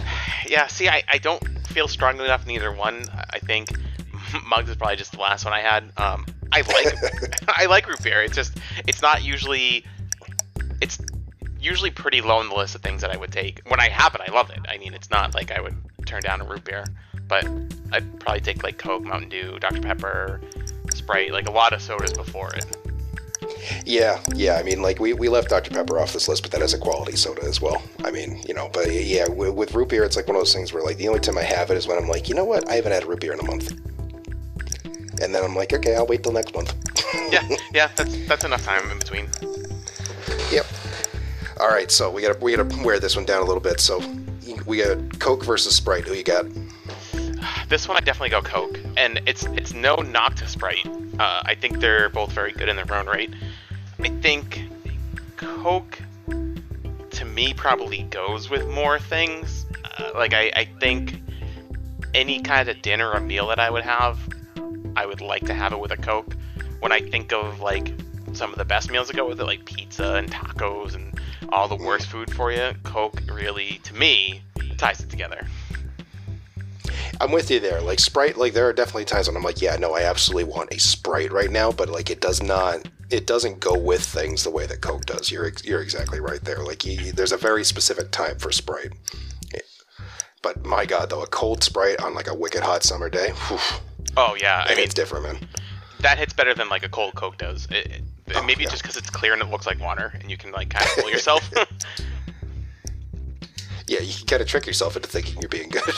[0.48, 0.66] yeah.
[0.66, 3.04] See, I, I don't feel strongly enough in either one.
[3.30, 3.70] I think
[4.46, 5.84] mugs is probably just the last one I had.
[5.96, 6.94] Um, I like
[7.48, 8.22] I like root beer.
[8.22, 9.84] It's just it's not usually
[10.80, 10.98] it's
[11.58, 13.60] usually pretty low on the list of things that I would take.
[13.68, 14.60] When I have it, I love it.
[14.68, 16.84] I mean, it's not like I would turn down a root beer,
[17.30, 17.46] but
[17.92, 20.40] I'd probably take like Coke, Mountain Dew, Dr Pepper,
[20.92, 22.66] Sprite, like a lot of sodas before it.
[23.86, 24.56] Yeah, yeah.
[24.56, 26.78] I mean, like we, we left Dr Pepper off this list, but that is a
[26.78, 27.82] quality soda as well.
[28.04, 30.52] I mean, you know, but yeah, with, with root beer, it's like one of those
[30.52, 32.44] things where like the only time I have it is when I'm like, you know
[32.44, 33.70] what, I haven't had root beer in a month,
[35.22, 36.74] and then I'm like, okay, I'll wait till next month.
[37.30, 39.28] Yeah, yeah, that's that's enough time in between.
[40.50, 40.66] Yep.
[41.60, 43.78] All right, so we gotta we gotta wear this one down a little bit.
[43.78, 44.02] So
[44.66, 46.04] we got Coke versus Sprite.
[46.04, 46.46] Who you got?
[47.70, 50.84] This one I definitely go Coke, and it's it's no knock to Sprite.
[51.20, 53.32] Uh, I think they're both very good in their own right.
[54.00, 54.68] I think
[55.36, 59.66] Coke, to me, probably goes with more things.
[59.84, 61.22] Uh, like I, I think
[62.12, 64.18] any kind of dinner or meal that I would have,
[64.96, 66.34] I would like to have it with a Coke.
[66.80, 67.94] When I think of like
[68.32, 71.68] some of the best meals that go with it, like pizza and tacos and all
[71.68, 74.42] the worst food for you, Coke really, to me,
[74.76, 75.46] ties it together.
[77.20, 77.80] I'm with you there.
[77.82, 80.72] Like Sprite, like there are definitely times when I'm like, yeah, no, I absolutely want
[80.72, 84.50] a Sprite right now, but like it does not, it doesn't go with things the
[84.50, 85.30] way that Coke does.
[85.30, 86.62] You're you're exactly right there.
[86.64, 88.92] Like you, there's a very specific time for Sprite.
[90.42, 93.58] But my God, though, a cold Sprite on like a wicked hot summer day, whew,
[94.16, 95.48] Oh yeah, I mean it's different, man.
[96.00, 97.66] that hits better than like a cold Coke does.
[97.70, 98.02] It, it,
[98.36, 98.70] Oh, maybe yeah.
[98.70, 100.90] just because it's clear and it looks like water, and you can like kind of
[100.92, 101.42] fool yourself.
[103.90, 105.82] Yeah, you can kind of trick yourself into thinking you're being good.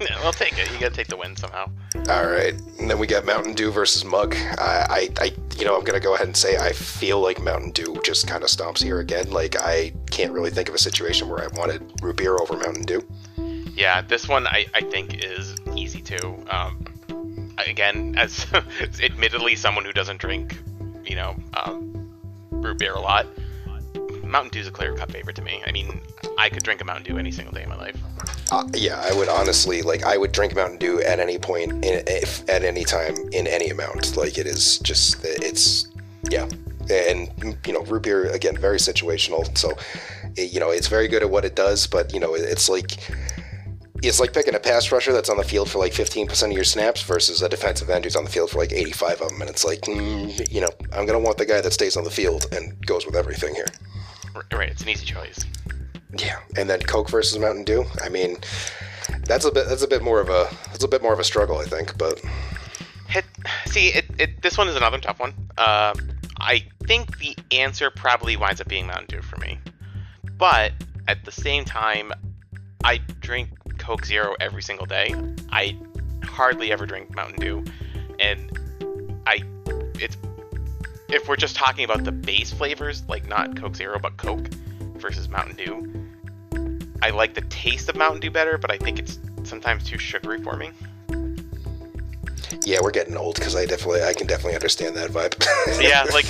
[0.00, 0.70] Yeah, well, take it.
[0.70, 1.70] You gotta take the win somehow.
[2.10, 4.34] All right, and then we got Mountain Dew versus Mug.
[4.36, 7.70] I, I, I, you know, I'm gonna go ahead and say I feel like Mountain
[7.70, 9.30] Dew just kind of stomps here again.
[9.30, 12.84] Like I can't really think of a situation where I wanted root beer over Mountain
[12.84, 13.02] Dew.
[13.74, 16.44] Yeah, this one I, I think is easy too.
[16.50, 16.84] Um,
[17.66, 18.46] again, as
[19.02, 20.58] admittedly someone who doesn't drink,
[21.04, 22.10] you know, um,
[22.50, 23.26] root beer a lot,
[24.30, 25.62] Mountain Dew's a clear cut favorite to me.
[25.66, 26.00] I mean,
[26.38, 27.96] I could drink a Mountain Dew any single day of my life.
[28.52, 32.02] Uh, yeah, I would honestly like I would drink Mountain Dew at any point, in,
[32.06, 34.16] if at any time, in any amount.
[34.16, 35.88] Like it is just it's
[36.30, 36.48] yeah,
[36.90, 39.56] and you know root beer again very situational.
[39.56, 39.72] So
[40.36, 43.10] it, you know it's very good at what it does, but you know it's like.
[44.02, 46.64] It's like picking a pass rusher that's on the field for like 15% of your
[46.64, 49.42] snaps versus a defensive end who's on the field for like 85 of them.
[49.42, 52.04] And it's like, mm, you know, I'm going to want the guy that stays on
[52.04, 53.66] the field and goes with everything here.
[54.52, 55.44] Right, it's an easy choice.
[56.18, 57.84] Yeah, and then Coke versus Mountain Dew.
[58.02, 58.36] I mean,
[59.24, 61.24] that's a bit that's a bit more of a that's a bit more of a
[61.24, 61.96] struggle, I think.
[61.96, 62.20] But
[63.08, 63.24] Hit.
[63.66, 64.42] See, it, it.
[64.42, 65.34] This one is another tough one.
[65.58, 65.94] Uh,
[66.38, 69.58] I think the answer probably winds up being Mountain Dew for me,
[70.38, 70.72] but
[71.08, 72.12] at the same time,
[72.84, 75.12] I drink Coke Zero every single day.
[75.50, 75.76] I
[76.22, 77.64] hardly ever drink Mountain Dew,
[78.20, 79.42] and I.
[79.96, 80.16] It's
[81.12, 84.46] if we're just talking about the base flavors, like not Coke Zero but Coke
[84.96, 86.08] versus Mountain Dew.
[87.02, 90.42] I like the taste of Mountain Dew better, but I think it's sometimes too sugary
[90.42, 90.70] for me.
[92.64, 95.80] yeah, we're getting old because I definitely I can definitely understand that vibe.
[95.82, 96.26] yeah, like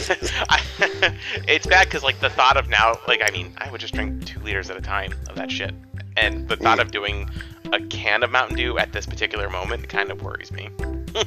[0.48, 1.14] I,
[1.48, 4.24] it's bad because like the thought of now, like I mean, I would just drink
[4.24, 5.74] two liters at a time of that shit,
[6.16, 6.82] and the thought mm.
[6.82, 7.28] of doing
[7.72, 10.68] a can of Mountain Dew at this particular moment kind of worries me.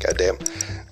[0.00, 0.38] Goddamn.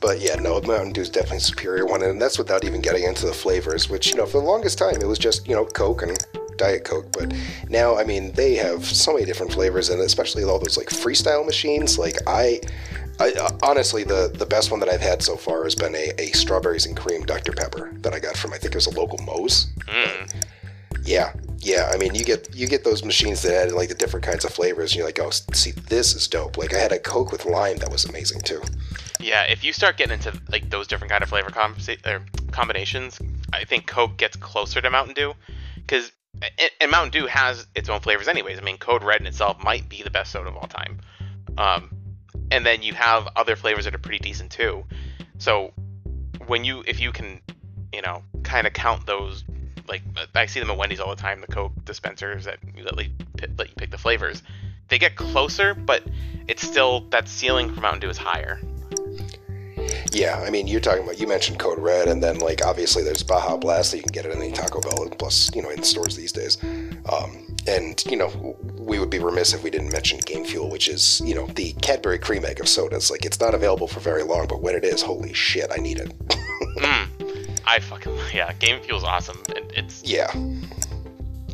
[0.00, 3.26] But yeah, no, Mountain Dew is definitely superior one, and that's without even getting into
[3.26, 3.88] the flavors.
[3.88, 6.16] Which you know, for the longest time, it was just you know Coke and
[6.56, 7.10] Diet Coke.
[7.12, 7.34] But
[7.68, 11.44] now, I mean, they have so many different flavors, and especially all those like freestyle
[11.46, 11.98] machines.
[11.98, 12.60] Like I,
[13.18, 16.26] I honestly, the the best one that I've had so far has been a, a
[16.32, 19.18] strawberries and cream Dr Pepper that I got from I think it was a local
[19.24, 19.68] Moe's.
[19.86, 20.44] Mm.
[21.04, 21.90] Yeah, yeah.
[21.92, 24.52] I mean, you get you get those machines that had like the different kinds of
[24.52, 26.58] flavors, and you're like, oh, see, this is dope.
[26.58, 28.62] Like I had a Coke with lime that was amazing too.
[29.20, 31.76] Yeah, if you start getting into like those different kind of flavor com-
[32.52, 33.18] combinations,
[33.52, 35.34] I think Coke gets closer to Mountain Dew
[35.76, 38.58] because and, and Mountain Dew has its own flavors, anyways.
[38.58, 41.00] I mean, Code Red in itself might be the best soda of all time.
[41.56, 41.90] Um,
[42.50, 44.84] and then you have other flavors that are pretty decent too.
[45.38, 45.72] So
[46.46, 47.40] when you, if you can,
[47.92, 49.44] you know, kind of count those,
[49.88, 50.02] like
[50.34, 53.12] I see them at Wendy's all the time, the Coke dispensers that you let, you
[53.56, 54.42] let you pick the flavors.
[54.88, 56.02] They get closer, but
[56.46, 58.60] it's still that ceiling for Mountain Dew is higher.
[60.12, 63.22] Yeah, I mean, you're talking about you mentioned Code Red, and then like obviously there's
[63.22, 65.82] Baja Blast that you can get it at any Taco Bell, plus you know in
[65.82, 66.58] stores these days.
[67.12, 70.88] Um, and you know we would be remiss if we didn't mention Game Fuel, which
[70.88, 73.10] is you know the Cadbury cream egg of sodas.
[73.10, 75.98] Like it's not available for very long, but when it is, holy shit, I need
[75.98, 76.18] it.
[76.78, 77.06] mm,
[77.68, 79.42] I fucking yeah, Game Fuel's awesome.
[79.50, 80.32] It, it's yeah.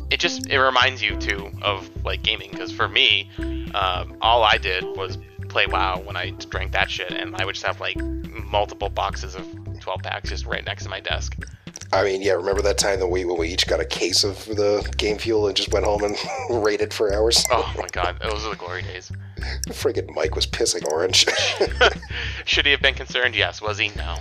[0.09, 3.29] It just it reminds you too of like gaming because for me,
[3.75, 5.17] um, all I did was
[5.49, 9.35] play WoW when I drank that shit, and I would just have like multiple boxes
[9.35, 9.45] of
[9.81, 11.35] 12 packs just right next to my desk.
[11.91, 14.45] I mean, yeah, remember that time that we when we each got a case of
[14.45, 16.17] the game fuel and just went home and
[16.65, 17.43] raided for hours?
[17.51, 19.11] Oh my god, those are the glory days.
[19.67, 21.25] Friggin' Mike was pissing orange.
[22.45, 23.35] Should he have been concerned?
[23.35, 23.61] Yes.
[23.61, 23.91] Was he?
[23.97, 24.17] No.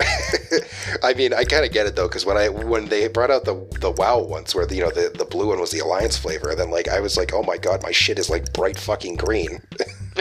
[1.02, 3.44] I mean, I kind of get it though, because when I when they brought out
[3.44, 6.16] the the WoW ones, where the, you know the the blue one was the Alliance
[6.16, 8.78] flavor, and then like I was like, oh my god, my shit is like bright
[8.78, 9.60] fucking green.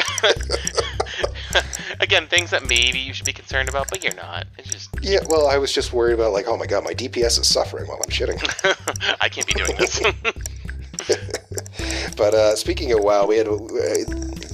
[2.00, 4.46] Again, things that maybe you should be concerned about, but you're not.
[4.58, 5.20] It's just yeah.
[5.30, 8.00] Well, I was just worried about like, oh my god, my DPS is suffering while
[8.04, 8.40] I'm shitting.
[9.22, 10.02] I can't be doing this.
[12.18, 13.58] but uh, speaking of WoW, we had uh,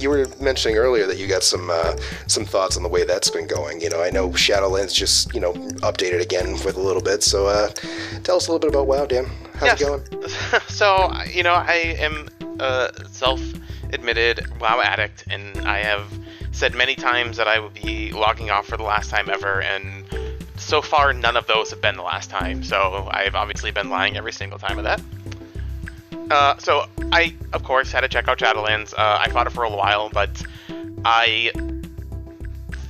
[0.00, 3.30] you were mentioning earlier that you got some uh, some thoughts on the way that's
[3.30, 3.80] been going.
[3.80, 7.22] You know, I know Shadowlands just you know updated again with a little bit.
[7.22, 7.68] So uh,
[8.22, 9.26] tell us a little bit about WoW, Dan.
[9.54, 9.80] How's yes.
[9.80, 10.60] it going?
[10.68, 16.06] So you know, I am a self-admitted WoW addict, and I have
[16.52, 20.04] said many times that I would be logging off for the last time ever, and
[20.56, 22.62] so far none of those have been the last time.
[22.62, 25.00] So I've obviously been lying every single time of that.
[26.30, 28.94] Uh, so I, of course, had to check out Shadowlands.
[28.94, 30.42] Uh, I fought it for a while, but
[31.04, 31.50] I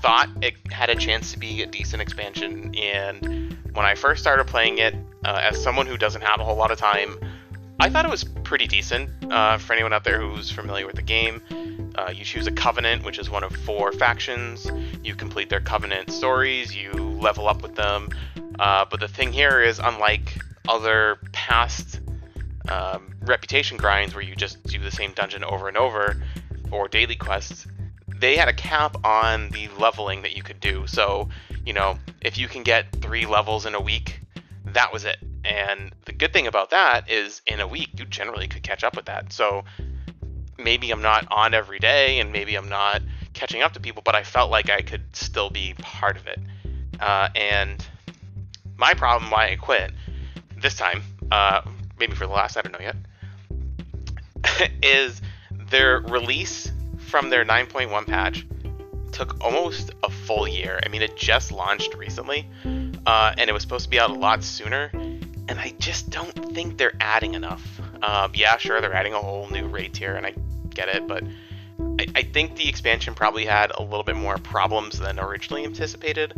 [0.02, 2.74] thought it had a chance to be a decent expansion.
[2.76, 6.56] And when I first started playing it, uh, as someone who doesn't have a whole
[6.56, 7.18] lot of time,
[7.78, 9.08] I thought it was pretty decent.
[9.32, 11.40] Uh, for anyone out there who's familiar with the game,
[11.96, 14.70] uh, you choose a covenant, which is one of four factions.
[15.02, 16.76] You complete their covenant stories.
[16.76, 18.10] You level up with them.
[18.58, 22.00] But the thing here is, unlike other past
[22.68, 26.22] um, reputation grinds where you just do the same dungeon over and over,
[26.70, 27.66] or daily quests,
[28.20, 30.86] they had a cap on the leveling that you could do.
[30.86, 31.28] So,
[31.64, 34.20] you know, if you can get three levels in a week,
[34.66, 35.16] that was it.
[35.44, 38.94] And the good thing about that is in a week, you generally could catch up
[38.94, 39.32] with that.
[39.32, 39.64] So
[40.58, 44.14] maybe I'm not on every day and maybe I'm not catching up to people, but
[44.14, 46.38] I felt like I could still be part of it.
[47.00, 47.84] Uh, and
[48.76, 49.92] my problem why I quit
[50.58, 51.62] this time, uh,
[52.00, 52.96] maybe for the last, I don't know yet,
[54.82, 55.22] is
[55.70, 58.46] their release from their 9.1 patch
[59.12, 60.80] took almost a full year.
[60.84, 62.48] I mean, it just launched recently,
[63.06, 64.90] uh, and it was supposed to be out a lot sooner.
[65.48, 67.80] And I just don't think they're adding enough.
[68.02, 70.34] Um, yeah, sure, they're adding a whole new raid tier, and I
[70.70, 71.24] get it, but
[71.98, 76.32] I, I, think the expansion probably had a little bit more problems than originally anticipated.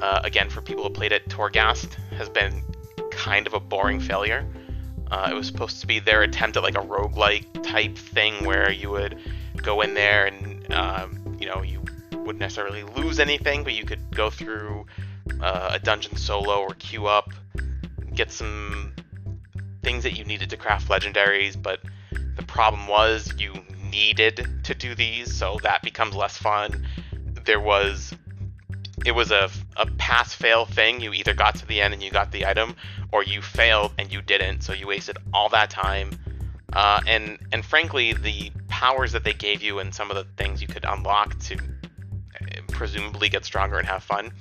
[0.00, 2.62] Uh, again, for people who played it, Torghast has been
[3.10, 4.46] kind of a boring failure.
[5.10, 8.70] Uh, it was supposed to be their attempt at like a roguelike type thing where
[8.70, 9.18] you would
[9.56, 14.14] go in there and um, you know you wouldn't necessarily lose anything, but you could
[14.14, 14.86] go through
[15.40, 17.30] uh, a dungeon solo or queue up,
[18.14, 18.94] get some
[19.82, 21.60] things that you needed to craft legendaries.
[21.60, 21.80] But
[22.36, 23.52] the problem was you
[23.90, 26.86] needed to do these, so that becomes less fun.
[27.44, 28.14] There was
[29.06, 31.00] it was a, a pass fail thing.
[31.00, 32.76] You either got to the end and you got the item,
[33.12, 34.62] or you failed and you didn't.
[34.62, 36.10] So you wasted all that time.
[36.72, 40.62] Uh, and and frankly, the powers that they gave you and some of the things
[40.62, 44.32] you could unlock to uh, presumably get stronger and have fun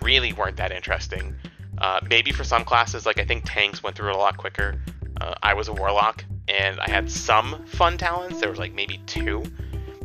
[0.00, 1.34] really weren't that interesting.
[1.78, 4.80] Uh, maybe for some classes, like I think tanks went through it a lot quicker.
[5.20, 8.40] Uh, I was a warlock and I had some fun talents.
[8.40, 9.42] There was like maybe two,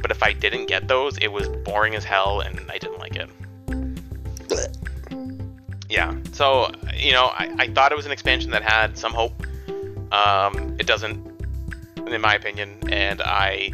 [0.02, 3.15] but if I didn't get those, it was boring as hell, and I didn't like
[3.15, 3.30] it.
[5.89, 6.15] Yeah.
[6.34, 9.45] So, you know, I, I thought it was an expansion that had some hope.
[10.12, 11.19] Um, it doesn't,
[12.08, 13.71] in my opinion, and I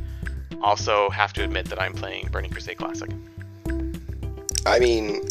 [0.61, 3.09] also have to admit that I'm playing Burning Crusade Classic.
[4.65, 5.21] I mean,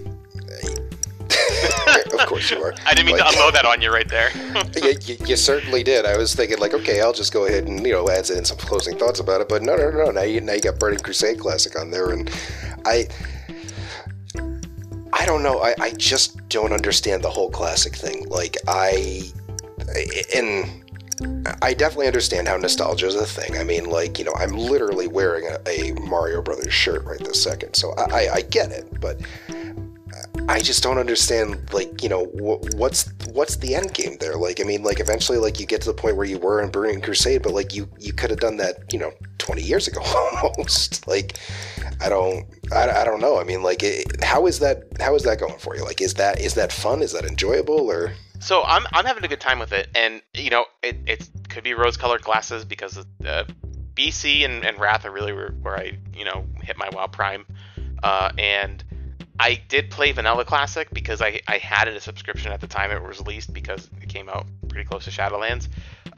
[2.12, 2.74] of course you are.
[2.86, 4.30] I didn't mean like, to unload that on you right there.
[4.82, 6.04] you, you, you, certainly did.
[6.04, 8.58] I was thinking like, okay, I'll just go ahead and you know add in some
[8.58, 9.48] closing thoughts about it.
[9.48, 10.10] But no, no, no.
[10.10, 12.30] Now you now you got Burning Crusade Classic on there, and
[12.84, 13.08] I
[15.16, 15.62] I don't know.
[15.62, 18.28] I, I just don't understand the whole classic thing.
[18.28, 19.22] Like I,
[20.34, 20.84] and
[21.62, 23.56] I definitely understand how nostalgia is a thing.
[23.56, 27.40] I mean, like you know, I'm literally wearing a, a Mario Brothers shirt right this
[27.40, 29.00] second, so I, I, I get it.
[29.00, 29.20] But
[30.48, 34.34] I just don't understand, like you know, wh- what's what's the end game there?
[34.34, 36.70] Like, I mean, like eventually, like you get to the point where you were in
[36.70, 39.12] Burning Crusade, but like you you could have done that, you know,
[39.44, 40.00] 20 years ago
[40.42, 41.06] almost.
[41.06, 41.38] like,
[42.00, 43.38] I don't, I, I don't know.
[43.38, 44.84] I mean, like, it, how is that?
[45.00, 45.84] How is that going for you?
[45.84, 47.02] Like, is that is that fun?
[47.02, 47.90] Is that enjoyable?
[47.90, 51.28] Or So I'm I'm having a good time with it, and you know it it
[51.48, 53.44] could be rose-colored glasses because uh,
[53.94, 57.44] BC and, and Wrath are really where, where I you know hit my WoW prime,
[58.02, 58.82] uh, and
[59.38, 62.90] I did play Vanilla Classic because I I had it a subscription at the time
[62.90, 65.68] it was released because it came out pretty close to Shadowlands,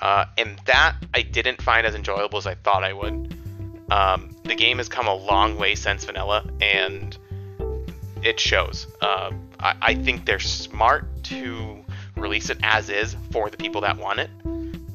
[0.00, 3.34] uh, and that I didn't find as enjoyable as I thought I would.
[3.90, 7.16] Um, the game has come a long way since Vanilla, and
[8.22, 8.86] it shows.
[9.00, 9.30] Uh,
[9.60, 11.84] I, I think they're smart to
[12.16, 14.30] release it as is for the people that want it,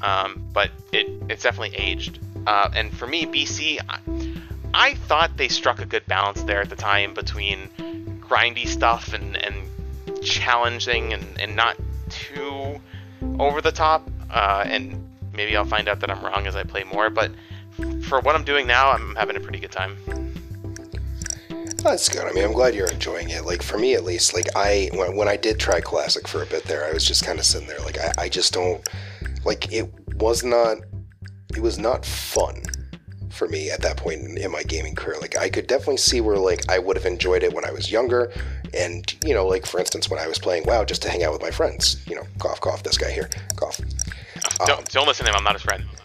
[0.02, 2.20] um, but it it's definitely aged.
[2.48, 4.00] Uh, and for me, BC, I,
[4.74, 7.70] I thought they struck a good balance there at the time between
[8.20, 9.56] grindy stuff and, and
[10.24, 11.78] challenging and, and not
[12.10, 12.80] too
[13.40, 14.10] over the top.
[14.32, 17.32] Uh, and maybe I'll find out that I'm wrong as I play more, but
[18.04, 19.98] for what I'm doing now, I'm having a pretty good time.
[21.84, 22.24] That's good.
[22.26, 23.44] I mean, I'm glad you're enjoying it.
[23.44, 26.46] Like for me, at least, like I when, when I did try classic for a
[26.46, 27.80] bit there, I was just kind of sitting there.
[27.80, 28.88] Like I, I just don't
[29.46, 30.78] like it was not
[31.56, 32.62] it was not fun
[33.32, 35.18] for me at that point in, in my gaming career.
[35.20, 37.92] Like I could definitely see where like I would have enjoyed it when I was
[37.92, 38.32] younger,
[38.76, 41.34] and you know, like for instance, when I was playing WoW just to hang out
[41.34, 41.98] with my friends.
[42.06, 42.84] You know, cough, cough.
[42.84, 43.82] This guy here, cough.
[44.66, 45.38] Don't, don't listen to him.
[45.38, 45.84] I'm not his friend.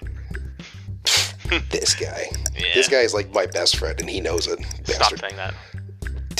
[1.70, 2.28] This guy.
[2.56, 2.74] Yeah.
[2.74, 4.58] This guy is like my best friend, and he knows it.
[4.84, 5.54] Stop saying that.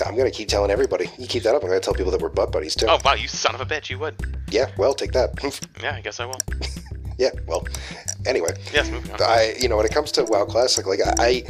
[0.04, 1.08] I'm gonna keep telling everybody.
[1.16, 2.86] You keep that up, I'm gonna tell people that we're butt buddies too.
[2.88, 3.88] Oh wow, you son of a bitch!
[3.88, 4.16] You would.
[4.50, 5.30] Yeah, well, take that.
[5.82, 6.40] Yeah, I guess I will.
[7.18, 7.66] yeah, well.
[8.26, 9.22] Anyway, Yes, moving on.
[9.22, 11.44] I, you know, when it comes to WoW Classic, like I,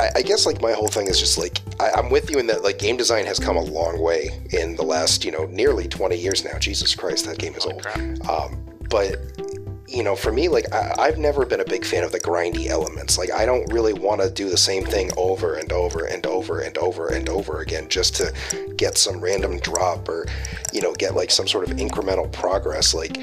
[0.00, 2.48] I, I guess like my whole thing is just like I, I'm with you in
[2.48, 5.86] that like game design has come a long way in the last you know nearly
[5.86, 6.58] 20 years now.
[6.58, 7.84] Jesus Christ, that game is Holy old.
[7.84, 8.28] crap.
[8.28, 9.14] Um, but
[9.88, 12.66] you know, for me, like I, I've never been a big fan of the grindy
[12.66, 13.18] elements.
[13.18, 16.60] Like I don't really want to do the same thing over and over and over
[16.60, 18.32] and over and over again just to
[18.76, 20.26] get some random drop or
[20.72, 22.94] you know get like some sort of incremental progress.
[22.94, 23.18] Like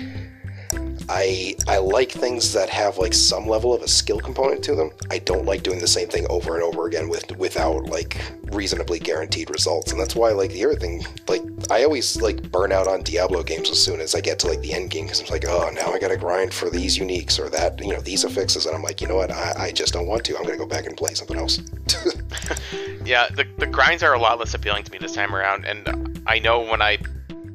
[1.10, 4.92] I I like things that have like some level of a skill component to them.
[5.10, 9.00] I don't like doing the same thing over and over again with without like reasonably
[9.00, 9.92] guaranteed results.
[9.92, 11.42] And that's why like the other thing like
[11.72, 14.62] I always like burn out on Diablo games as soon as I get to like
[14.62, 17.50] the end game because I'm like, oh now I gotta grind for these uniques or
[17.50, 20.08] that you know these affixes, and I'm like, you know what, I, I just don't
[20.08, 20.38] want to.
[20.38, 21.60] I'm gonna go back and play something else.
[23.10, 26.22] Yeah, the, the grinds are a lot less appealing to me this time around, and
[26.28, 26.98] I know when I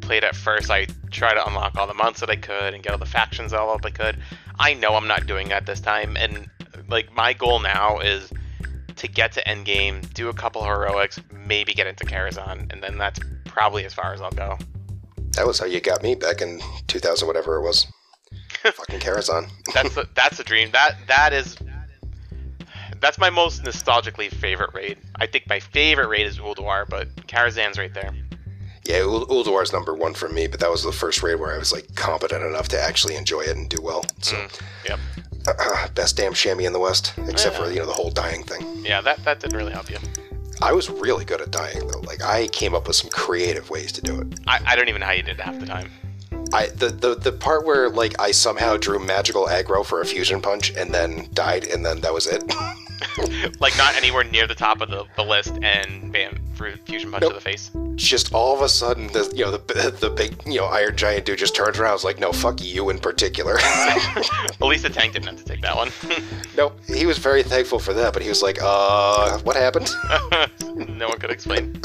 [0.05, 2.93] played at first, I tried to unlock all the months that I could and get
[2.93, 4.17] all the factions all up I could.
[4.59, 6.49] I know I'm not doing that this time, and
[6.88, 8.33] like my goal now is
[8.97, 13.19] to get to endgame, do a couple heroics, maybe get into Karazhan, and then that's
[13.45, 14.59] probably as far as I'll go.
[15.33, 17.87] that was how you got me back in 2000 whatever it was.
[18.62, 19.51] Fucking Karazhan.
[19.73, 20.71] That's the, that's the dream.
[20.73, 21.57] That that is
[23.01, 24.99] that's my most nostalgically favorite raid.
[25.17, 28.14] I think my favorite raid is Ulduar, but Karazhan's right there.
[28.85, 31.59] Yeah, Ul- is number one for me, but that was the first raid where I
[31.59, 34.05] was like competent enough to actually enjoy it and do well.
[34.20, 35.94] So, Mm, yep.
[35.94, 38.85] best damn shammy in the West, except for you know the whole dying thing.
[38.85, 39.97] Yeah, that that didn't really help you.
[40.62, 42.01] I was really good at dying though.
[42.01, 44.38] Like I came up with some creative ways to do it.
[44.47, 45.90] I, I don't even know how you did it half the time.
[46.53, 50.40] I the, the the part where like I somehow drew magical aggro for a fusion
[50.40, 52.42] punch and then died and then that was it.
[53.61, 57.23] Like not anywhere near the top of the, the list, and bam, for fusion punch
[57.23, 57.33] Nope.
[57.33, 57.70] to the face.
[57.97, 61.25] Just all of a sudden, the you know the the big you know iron giant
[61.27, 61.91] dude just turns around.
[61.91, 63.57] I was like, no, fuck you in particular.
[63.61, 65.91] At least the tank didn't have to take that one.
[66.57, 66.79] nope.
[66.87, 69.89] He was very thankful for that, but he was like, uh, what happened?
[70.77, 71.81] no one could explain.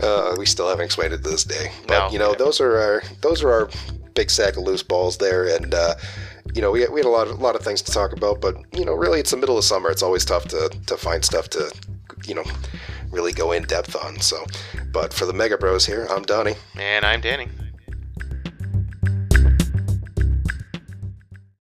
[0.00, 1.70] Uh, we still haven't explained it to this day.
[1.86, 2.12] But No.
[2.12, 3.68] you know, those are our those are our
[4.14, 5.94] big sack of loose balls there, and uh,
[6.54, 8.40] you know, we had, we had a lot of, lot of things to talk about.
[8.40, 9.90] But you know, really, it's the middle of summer.
[9.90, 11.72] It's always tough to to find stuff to
[12.26, 12.44] you know
[13.12, 14.18] really go in depth on.
[14.20, 14.44] So,
[14.90, 16.56] but for the Mega Bros here, I'm Donnie.
[16.76, 17.48] And I'm Danny.